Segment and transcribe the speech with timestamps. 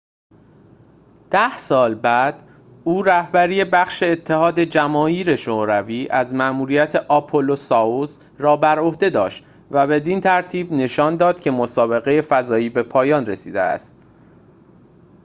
[1.31, 2.49] ده سال بعد
[2.83, 10.21] او رهبری بخش اتحاد جماهیر شوروی از مأموریت آپولو-سایوز را بر عهده داشت و بدین
[10.21, 13.95] ترتیب نشان داد که مسابقه فضایی به پایان رسیده است